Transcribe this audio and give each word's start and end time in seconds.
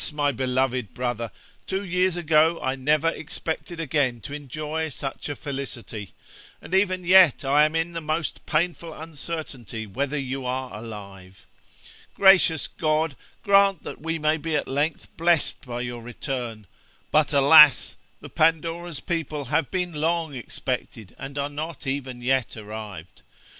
my 0.13 0.31
beloved 0.31 0.95
brother, 0.95 1.29
two 1.67 1.83
years 1.85 2.15
ago 2.15 2.59
I 2.63 2.75
never 2.75 3.09
expected 3.09 3.79
again 3.79 4.19
to 4.21 4.33
enjoy 4.33 4.89
such 4.89 5.29
a 5.29 5.35
felicity, 5.35 6.15
and 6.59 6.73
even 6.73 7.05
yet 7.05 7.45
I 7.45 7.65
am 7.65 7.75
in 7.75 7.91
the 7.91 8.01
most 8.01 8.43
painful 8.47 8.95
uncertainty 8.95 9.85
whether 9.85 10.17
you 10.17 10.43
are 10.43 10.75
alive. 10.75 11.45
Gracious 12.15 12.67
God, 12.67 13.15
grant 13.43 13.83
that 13.83 14.01
we 14.01 14.17
may 14.17 14.37
be 14.37 14.55
at 14.55 14.67
length 14.67 15.07
blessed 15.17 15.63
by 15.67 15.81
your 15.81 16.01
return 16.01 16.65
I 16.65 16.75
but, 17.11 17.31
alas! 17.31 17.95
the 18.21 18.29
Pandora's 18.29 19.01
people 19.01 19.45
have 19.45 19.69
been 19.69 19.93
long 19.93 20.33
expected, 20.33 21.15
and 21.19 21.37
are 21.37 21.47
not 21.47 21.85
even 21.85 22.23
yet 22.23 22.57
arrived. 22.57 23.21